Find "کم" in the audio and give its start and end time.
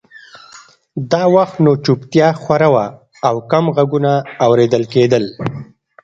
3.51-3.65